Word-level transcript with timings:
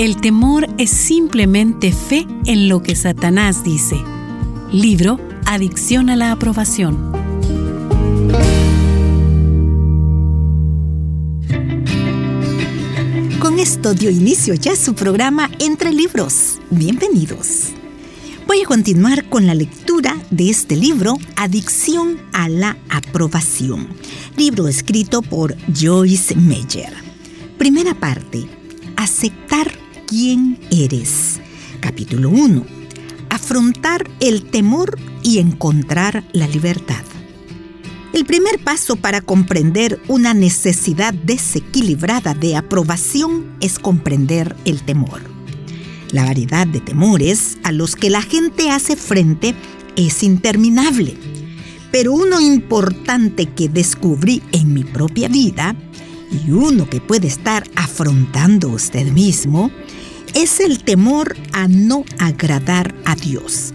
El 0.00 0.16
temor 0.16 0.66
es 0.78 0.88
simplemente 0.88 1.92
fe 1.92 2.26
en 2.46 2.70
lo 2.70 2.82
que 2.82 2.96
Satanás 2.96 3.62
dice. 3.62 3.96
Libro 4.72 5.20
Adicción 5.44 6.08
a 6.08 6.16
la 6.16 6.32
aprobación. 6.32 7.12
Con 13.40 13.58
esto 13.58 13.92
dio 13.92 14.10
inicio 14.10 14.54
ya 14.54 14.74
su 14.74 14.94
programa 14.94 15.50
Entre 15.58 15.92
Libros. 15.92 16.60
Bienvenidos. 16.70 17.72
Voy 18.46 18.62
a 18.62 18.66
continuar 18.66 19.28
con 19.28 19.46
la 19.46 19.54
lectura 19.54 20.16
de 20.30 20.48
este 20.48 20.76
libro, 20.76 21.18
Adicción 21.36 22.18
a 22.32 22.48
la 22.48 22.78
aprobación, 22.88 23.86
libro 24.38 24.66
escrito 24.66 25.20
por 25.20 25.56
Joyce 25.74 26.36
Meyer. 26.36 27.09
Primera 27.60 27.92
parte, 27.92 28.46
aceptar 28.96 29.70
quién 30.06 30.58
eres. 30.70 31.40
Capítulo 31.80 32.30
1. 32.30 32.64
Afrontar 33.28 34.08
el 34.20 34.44
temor 34.44 34.98
y 35.22 35.40
encontrar 35.40 36.24
la 36.32 36.48
libertad. 36.48 37.04
El 38.14 38.24
primer 38.24 38.64
paso 38.64 38.96
para 38.96 39.20
comprender 39.20 40.00
una 40.08 40.32
necesidad 40.32 41.12
desequilibrada 41.12 42.32
de 42.32 42.56
aprobación 42.56 43.54
es 43.60 43.78
comprender 43.78 44.56
el 44.64 44.80
temor. 44.82 45.20
La 46.12 46.24
variedad 46.24 46.66
de 46.66 46.80
temores 46.80 47.58
a 47.62 47.72
los 47.72 47.94
que 47.94 48.08
la 48.08 48.22
gente 48.22 48.70
hace 48.70 48.96
frente 48.96 49.54
es 49.96 50.22
interminable, 50.22 51.14
pero 51.92 52.14
uno 52.14 52.40
importante 52.40 53.44
que 53.44 53.68
descubrí 53.68 54.42
en 54.50 54.72
mi 54.72 54.82
propia 54.82 55.28
vida 55.28 55.76
y 56.30 56.50
uno 56.50 56.88
que 56.88 57.00
puede 57.00 57.28
estar 57.28 57.68
afrontando 57.76 58.68
usted 58.68 59.10
mismo 59.12 59.70
es 60.34 60.60
el 60.60 60.82
temor 60.84 61.36
a 61.52 61.68
no 61.68 62.04
agradar 62.18 62.94
a 63.04 63.16
Dios. 63.16 63.72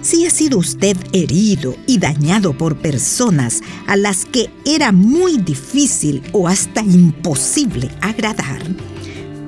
Si 0.00 0.24
ha 0.24 0.30
sido 0.30 0.58
usted 0.58 0.96
herido 1.12 1.76
y 1.86 1.98
dañado 1.98 2.56
por 2.56 2.76
personas 2.76 3.60
a 3.86 3.96
las 3.96 4.24
que 4.24 4.50
era 4.64 4.92
muy 4.92 5.36
difícil 5.36 6.22
o 6.32 6.46
hasta 6.46 6.80
imposible 6.80 7.90
agradar, 8.00 8.62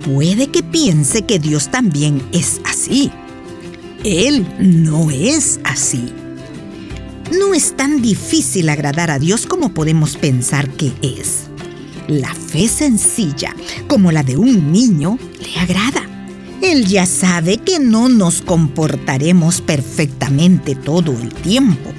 puede 0.05 0.49
que 0.49 0.65
piense 0.65 1.23
que 1.23 1.39
Dios 1.39 1.71
también 1.71 2.21
es 2.33 2.61
así. 2.65 3.11
Él 4.05 4.47
no 4.59 5.11
es 5.11 5.61
así. 5.63 6.13
No 7.39 7.55
es 7.55 7.77
tan 7.77 8.03
difícil 8.03 8.69
agradar 8.69 9.11
a 9.13 9.19
Dios 9.19 9.47
como 9.47 9.75
podemos 9.75 10.17
pensar 10.17 10.69
que 10.71 10.93
es. 11.03 11.49
La 12.09 12.35
fe 12.35 12.69
sencilla, 12.69 13.55
como 13.87 14.11
la 14.11 14.23
de 14.23 14.39
un 14.39 14.73
niño, 14.73 15.19
le 15.41 15.61
agrada. 15.61 16.09
Él 16.63 16.87
ya 16.87 17.05
sabe 17.05 17.59
que 17.59 17.79
no 17.79 18.09
nos 18.09 18.41
comportaremos 18.41 19.61
perfectamente 19.61 20.75
todo 20.75 21.13
el 21.13 21.35
tiempo. 21.35 21.91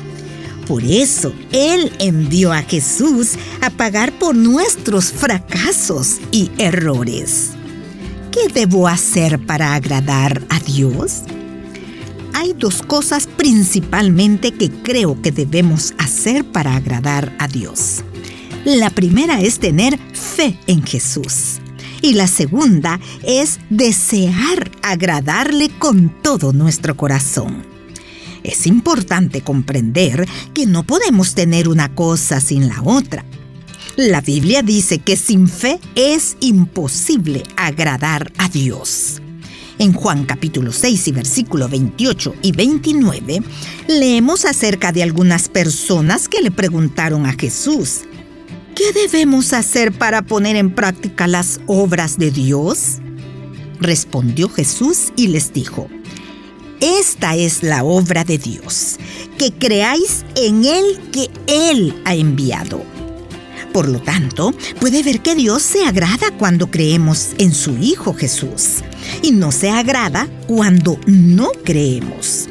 Por 0.67 0.83
eso, 0.83 1.31
Él 1.51 1.91
envió 1.99 2.51
a 2.51 2.63
Jesús 2.63 3.33
a 3.61 3.69
pagar 3.69 4.11
por 4.17 4.35
nuestros 4.35 5.11
fracasos 5.11 6.17
y 6.31 6.49
errores. 6.57 7.51
¿Qué 8.31 8.51
debo 8.51 8.87
hacer 8.87 9.37
para 9.45 9.75
agradar 9.75 10.41
a 10.49 10.59
Dios? 10.59 11.21
Hay 12.33 12.53
dos 12.53 12.81
cosas 12.81 13.27
principalmente 13.27 14.53
que 14.53 14.71
creo 14.71 15.21
que 15.21 15.31
debemos 15.31 15.93
hacer 15.99 16.45
para 16.45 16.75
agradar 16.75 17.35
a 17.37 17.47
Dios. 17.47 18.03
La 18.65 18.89
primera 18.89 19.39
es 19.39 19.59
tener 19.59 19.97
fe 20.13 20.57
en 20.67 20.83
Jesús 20.83 21.59
y 22.01 22.13
la 22.13 22.27
segunda 22.27 22.99
es 23.23 23.57
desear 23.69 24.69
agradarle 24.81 25.69
con 25.69 26.09
todo 26.21 26.51
nuestro 26.51 26.97
corazón. 26.97 27.63
Es 28.43 28.67
importante 28.67 29.41
comprender 29.41 30.27
que 30.53 30.65
no 30.65 30.83
podemos 30.83 31.35
tener 31.35 31.69
una 31.69 31.95
cosa 31.95 32.41
sin 32.41 32.67
la 32.67 32.81
otra. 32.83 33.23
La 33.95 34.19
Biblia 34.19 34.61
dice 34.61 34.99
que 34.99 35.15
sin 35.15 35.47
fe 35.47 35.79
es 35.95 36.35
imposible 36.41 37.43
agradar 37.55 38.31
a 38.37 38.49
Dios. 38.49 39.21
En 39.77 39.93
Juan 39.93 40.25
capítulo 40.25 40.73
6 40.73 41.07
y 41.07 41.11
versículo 41.13 41.69
28 41.69 42.35
y 42.41 42.51
29 42.51 43.41
leemos 43.87 44.43
acerca 44.43 44.91
de 44.91 45.03
algunas 45.03 45.47
personas 45.47 46.27
que 46.27 46.41
le 46.41 46.51
preguntaron 46.51 47.25
a 47.25 47.33
Jesús, 47.33 48.01
¿Qué 48.79 48.93
debemos 48.93 49.51
hacer 49.51 49.91
para 49.91 50.21
poner 50.21 50.55
en 50.55 50.73
práctica 50.73 51.27
las 51.27 51.59
obras 51.67 52.17
de 52.17 52.31
Dios? 52.31 52.99
Respondió 53.81 54.47
Jesús 54.47 55.11
y 55.17 55.27
les 55.27 55.51
dijo, 55.51 55.89
Esta 56.79 57.35
es 57.35 57.61
la 57.61 57.83
obra 57.83 58.23
de 58.23 58.37
Dios, 58.37 58.95
que 59.37 59.51
creáis 59.51 60.23
en 60.37 60.63
el 60.63 60.97
que 61.11 61.29
Él 61.47 62.01
ha 62.05 62.15
enviado. 62.15 62.81
Por 63.73 63.89
lo 63.89 63.99
tanto, 63.99 64.53
puede 64.79 65.03
ver 65.03 65.19
que 65.19 65.35
Dios 65.35 65.61
se 65.61 65.83
agrada 65.83 66.31
cuando 66.37 66.71
creemos 66.71 67.31
en 67.37 67.53
su 67.53 67.77
Hijo 67.79 68.13
Jesús 68.13 68.75
y 69.21 69.33
no 69.33 69.51
se 69.51 69.71
agrada 69.71 70.29
cuando 70.47 70.97
no 71.05 71.49
creemos 71.65 72.47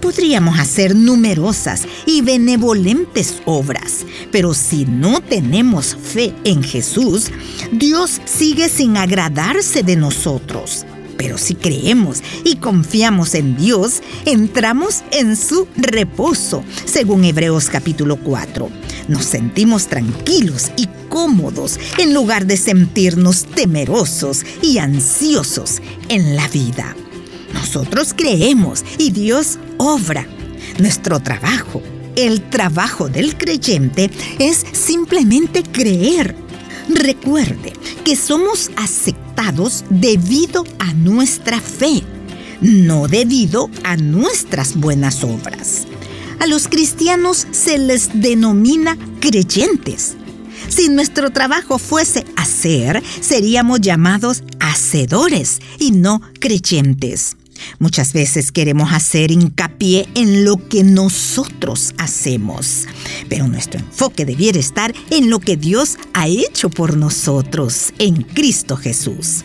podríamos 0.00 0.58
hacer 0.58 0.94
numerosas 0.94 1.86
y 2.06 2.22
benevolentes 2.22 3.42
obras, 3.44 4.04
pero 4.30 4.54
si 4.54 4.84
no 4.84 5.20
tenemos 5.20 5.96
fe 5.96 6.34
en 6.44 6.62
Jesús, 6.62 7.30
Dios 7.70 8.20
sigue 8.24 8.68
sin 8.68 8.96
agradarse 8.96 9.82
de 9.82 9.96
nosotros. 9.96 10.84
Pero 11.16 11.38
si 11.38 11.54
creemos 11.54 12.22
y 12.44 12.56
confiamos 12.56 13.34
en 13.34 13.56
Dios, 13.56 14.02
entramos 14.24 15.04
en 15.12 15.36
su 15.36 15.68
reposo, 15.76 16.64
según 16.84 17.24
Hebreos 17.24 17.68
capítulo 17.68 18.16
4. 18.16 18.68
Nos 19.08 19.24
sentimos 19.24 19.86
tranquilos 19.86 20.72
y 20.76 20.88
cómodos 21.08 21.78
en 21.98 22.14
lugar 22.14 22.46
de 22.46 22.56
sentirnos 22.56 23.44
temerosos 23.44 24.44
y 24.62 24.78
ansiosos 24.78 25.80
en 26.08 26.34
la 26.34 26.48
vida. 26.48 26.96
Nosotros 27.52 28.14
creemos 28.16 28.84
y 28.98 29.10
Dios 29.10 29.58
obra. 29.78 30.26
Nuestro 30.78 31.20
trabajo, 31.20 31.82
el 32.16 32.42
trabajo 32.42 33.08
del 33.08 33.36
creyente, 33.36 34.10
es 34.38 34.64
simplemente 34.72 35.62
creer. 35.62 36.34
Recuerde 36.88 37.72
que 38.04 38.16
somos 38.16 38.70
aceptados 38.76 39.84
debido 39.90 40.64
a 40.78 40.92
nuestra 40.94 41.60
fe, 41.60 42.02
no 42.60 43.08
debido 43.08 43.70
a 43.84 43.96
nuestras 43.96 44.76
buenas 44.76 45.24
obras. 45.24 45.86
A 46.40 46.46
los 46.46 46.66
cristianos 46.66 47.46
se 47.52 47.78
les 47.78 48.20
denomina 48.20 48.98
creyentes. 49.20 50.16
Si 50.68 50.88
nuestro 50.88 51.30
trabajo 51.30 51.78
fuese 51.78 52.24
hacer, 52.36 53.02
seríamos 53.20 53.80
llamados 53.80 54.42
hacedores 54.58 55.60
y 55.78 55.92
no 55.92 56.20
creyentes. 56.40 57.36
Muchas 57.78 58.12
veces 58.12 58.52
queremos 58.52 58.92
hacer 58.92 59.30
hincapié 59.30 60.08
en 60.14 60.44
lo 60.44 60.56
que 60.68 60.84
nosotros 60.84 61.94
hacemos, 61.98 62.86
pero 63.28 63.48
nuestro 63.48 63.80
enfoque 63.80 64.24
debiera 64.24 64.58
estar 64.58 64.94
en 65.10 65.30
lo 65.30 65.40
que 65.40 65.56
Dios 65.56 65.98
ha 66.14 66.28
hecho 66.28 66.70
por 66.70 66.96
nosotros 66.96 67.92
en 67.98 68.22
Cristo 68.22 68.76
Jesús. 68.76 69.44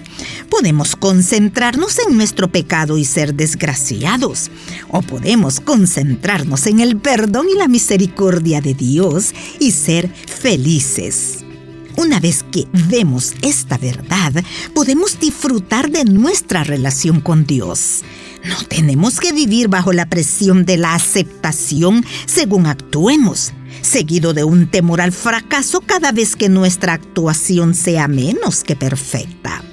Podemos 0.49 0.95
concentrarnos 0.95 1.99
en 1.99 2.17
nuestro 2.17 2.47
pecado 2.47 2.97
y 2.97 3.05
ser 3.05 3.33
desgraciados, 3.33 4.49
o 4.89 5.01
podemos 5.01 5.59
concentrarnos 5.59 6.67
en 6.67 6.79
el 6.79 6.97
perdón 6.97 7.47
y 7.53 7.57
la 7.57 7.67
misericordia 7.67 8.61
de 8.61 8.73
Dios 8.73 9.33
y 9.59 9.71
ser 9.71 10.09
felices. 10.09 11.36
Una 11.97 12.19
vez 12.19 12.45
que 12.51 12.67
vemos 12.89 13.33
esta 13.41 13.79
verdad, 13.79 14.31
podemos 14.75 15.19
disfrutar 15.19 15.89
de 15.89 16.05
nuestra 16.05 16.63
relación 16.63 17.21
con 17.21 17.47
Dios. 17.47 18.03
No 18.45 18.63
tenemos 18.67 19.19
que 19.19 19.33
vivir 19.33 19.67
bajo 19.67 19.91
la 19.93 20.05
presión 20.05 20.63
de 20.63 20.77
la 20.77 20.93
aceptación 20.93 22.05
según 22.27 22.67
actuemos, 22.67 23.51
seguido 23.81 24.35
de 24.35 24.43
un 24.43 24.67
temor 24.67 25.01
al 25.01 25.11
fracaso 25.11 25.81
cada 25.81 26.11
vez 26.11 26.35
que 26.35 26.49
nuestra 26.49 26.93
actuación 26.93 27.73
sea 27.73 28.07
menos 28.07 28.63
que 28.63 28.75
perfecta. 28.75 29.63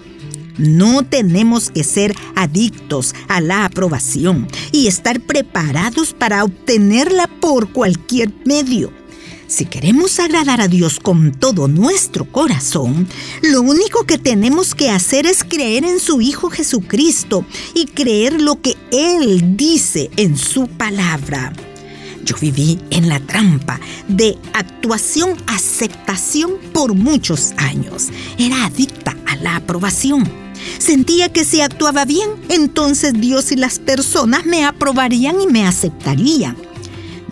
No 0.57 1.03
tenemos 1.03 1.71
que 1.71 1.85
ser 1.85 2.15
adictos 2.37 3.15
a 3.29 3.43
la 3.43 3.67
aprobación 3.67 4.49
y 4.73 4.87
estar 4.87 5.21
preparados 5.21 6.15
para 6.15 6.43
obtenerla 6.43 7.27
por 7.27 7.71
cualquier 7.71 8.33
medio. 8.47 9.04
Si 9.55 9.67
queremos 9.67 10.19
agradar 10.19 10.61
a 10.61 10.67
Dios 10.67 10.99
con 10.99 11.31
todo 11.31 11.69
nuestro 11.69 12.25
corazón, 12.25 13.07
lo 13.41 13.63
único 13.63 14.05
que 14.05 14.19
tenemos 14.19 14.75
que 14.75 14.91
hacer 14.91 15.27
es 15.27 15.45
creer 15.45 15.85
en 15.85 16.01
su 16.01 16.21
Hijo 16.21 16.51
Jesucristo 16.51 17.47
y 17.73 17.87
creer 17.87 18.43
lo 18.43 18.61
que 18.61 18.77
Él 18.91 19.57
dice 19.57 20.11
en 20.17 20.37
su 20.37 20.67
palabra. 20.67 21.53
Yo 22.25 22.35
viví 22.41 22.81
en 22.91 23.09
la 23.09 23.21
trampa 23.21 23.79
de 24.09 24.37
actuación-aceptación 24.55 26.55
por 26.73 26.95
muchos 26.95 27.53
años. 27.57 28.09
Era 28.37 28.65
adicta 28.65 29.17
a 29.25 29.37
la 29.37 29.55
aprobación. 29.55 30.29
Sentía 30.79 31.33
que 31.33 31.45
si 31.45 31.61
actuaba 31.61 32.05
bien, 32.05 32.29
entonces 32.49 33.13
Dios 33.13 33.53
y 33.53 33.57
las 33.57 33.79
personas 33.79 34.47
me 34.47 34.65
aprobarían 34.65 35.41
y 35.41 35.47
me 35.47 35.65
aceptarían. 35.65 36.74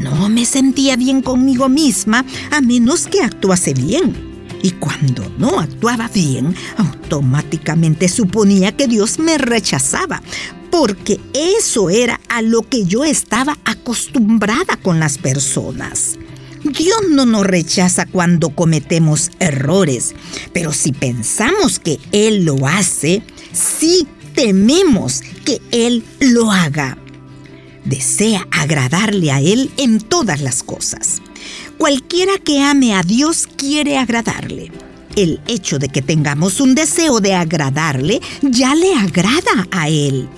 No 0.02 0.28
me 0.28 0.44
sentía 0.44 0.96
bien 0.96 1.22
conmigo 1.22 1.69
misma 1.69 2.25
a 2.50 2.60
menos 2.60 3.06
que 3.06 3.22
actuase 3.22 3.72
bien. 3.72 4.32
Y 4.62 4.72
cuando 4.72 5.25
no 5.38 5.60
actuaba 5.60 6.08
bien, 6.08 6.54
automáticamente 6.76 8.08
suponía 8.08 8.72
que 8.72 8.88
Dios 8.88 9.19
me 9.19 9.38
rechazaba, 9.38 10.22
porque 10.70 11.20
eso 11.34 11.88
era 11.90 12.20
a 12.28 12.43
lo 12.43 12.62
que 12.62 12.84
yo 12.84 13.04
estaba 13.04 13.56
acostumbrada 13.64 14.76
con 14.82 15.00
las 15.00 15.19
personas. 15.19 16.19
Dios 16.64 16.99
no 17.10 17.26
nos 17.26 17.44
rechaza 17.44 18.06
cuando 18.06 18.50
cometemos 18.50 19.31
errores, 19.40 20.14
pero 20.52 20.72
si 20.72 20.93
pensamos 20.93 21.81
que 21.81 21.99
Él 22.12 22.44
lo 22.44 22.66
hace, 22.66 23.22
sí 23.52 24.06
tememos 24.34 25.22
que 25.44 25.60
Él 25.72 26.04
lo 26.20 26.52
haga. 26.52 27.01
Desea 27.84 28.46
agradarle 28.50 29.32
a 29.32 29.40
Él 29.40 29.70
en 29.76 30.00
todas 30.00 30.40
las 30.40 30.62
cosas. 30.62 31.20
Cualquiera 31.79 32.32
que 32.44 32.61
ame 32.61 32.94
a 32.94 33.02
Dios 33.02 33.49
quiere 33.56 33.99
agradarle. 33.99 34.70
El 35.17 35.40
hecho 35.49 35.79
de 35.79 35.88
que 35.88 36.00
tengamos 36.00 36.61
un 36.61 36.75
deseo 36.75 37.20
de 37.20 37.34
agradarle 37.34 38.20
ya 38.40 38.75
le 38.75 38.94
agrada 38.94 39.67
a 39.70 39.88
Él. 39.88 40.29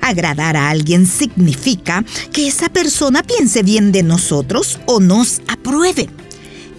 Agradar 0.00 0.56
a 0.56 0.70
alguien 0.70 1.06
significa 1.06 2.04
que 2.32 2.48
esa 2.48 2.68
persona 2.68 3.22
piense 3.22 3.62
bien 3.62 3.92
de 3.92 4.02
nosotros 4.02 4.78
o 4.86 5.00
nos 5.00 5.40
apruebe. 5.48 6.08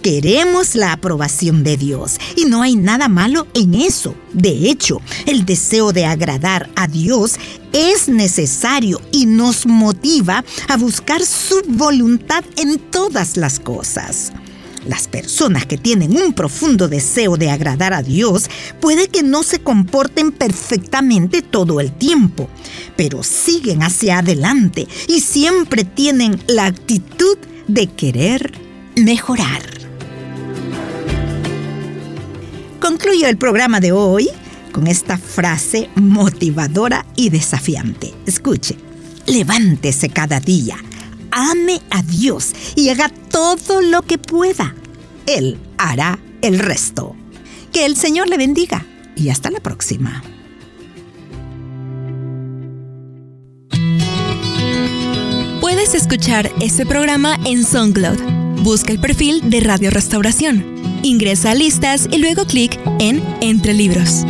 Queremos 0.02 0.76
la 0.76 0.92
aprobación 0.92 1.62
de 1.62 1.76
Dios 1.76 2.18
y 2.34 2.46
no 2.46 2.62
hay 2.62 2.74
nada 2.74 3.08
malo 3.08 3.46
en 3.52 3.74
eso. 3.74 4.14
De 4.32 4.70
hecho, 4.70 5.02
el 5.26 5.44
deseo 5.44 5.92
de 5.92 6.06
agradar 6.06 6.70
a 6.74 6.88
Dios 6.88 7.34
es 7.74 8.08
necesario 8.08 9.02
y 9.12 9.26
nos 9.26 9.66
motiva 9.66 10.42
a 10.68 10.76
buscar 10.78 11.22
su 11.22 11.60
voluntad 11.68 12.42
en 12.56 12.78
todas 12.78 13.36
las 13.36 13.60
cosas. 13.60 14.32
Las 14.86 15.06
personas 15.06 15.66
que 15.66 15.76
tienen 15.76 16.16
un 16.16 16.32
profundo 16.32 16.88
deseo 16.88 17.36
de 17.36 17.50
agradar 17.50 17.92
a 17.92 18.02
Dios 18.02 18.48
puede 18.80 19.08
que 19.08 19.22
no 19.22 19.42
se 19.42 19.58
comporten 19.58 20.32
perfectamente 20.32 21.42
todo 21.42 21.78
el 21.78 21.92
tiempo, 21.92 22.48
pero 22.96 23.22
siguen 23.22 23.82
hacia 23.82 24.20
adelante 24.20 24.88
y 25.08 25.20
siempre 25.20 25.84
tienen 25.84 26.42
la 26.46 26.64
actitud 26.64 27.36
de 27.68 27.86
querer 27.86 28.52
mejorar. 28.96 29.79
Concluyo 33.00 33.28
el 33.28 33.38
programa 33.38 33.80
de 33.80 33.92
hoy 33.92 34.28
con 34.72 34.86
esta 34.86 35.16
frase 35.16 35.88
motivadora 35.94 37.06
y 37.16 37.30
desafiante. 37.30 38.12
Escuche, 38.26 38.76
levántese 39.26 40.10
cada 40.10 40.38
día 40.38 40.76
ame 41.30 41.80
a 41.90 42.02
Dios 42.02 42.52
y 42.76 42.88
haga 42.88 43.08
todo 43.08 43.82
lo 43.82 44.02
que 44.02 44.18
pueda. 44.18 44.74
Él 45.26 45.58
hará 45.78 46.18
el 46.42 46.58
resto. 46.58 47.16
Que 47.72 47.86
el 47.86 47.96
Señor 47.96 48.28
le 48.28 48.36
bendiga 48.36 48.84
y 49.16 49.28
hasta 49.28 49.50
la 49.50 49.60
próxima. 49.60 50.22
Puedes 55.60 55.94
escuchar 55.94 56.50
este 56.60 56.84
programa 56.84 57.38
en 57.44 57.64
SoundCloud. 57.64 58.18
Busca 58.62 58.92
el 58.92 59.00
perfil 59.00 59.48
de 59.48 59.60
Radio 59.60 59.90
Restauración. 59.90 60.79
Ingresa 61.02 61.52
a 61.52 61.54
listas 61.54 62.08
y 62.10 62.18
luego 62.18 62.44
clic 62.44 62.78
en 62.98 63.22
Entre 63.40 63.72
Libros. 63.72 64.24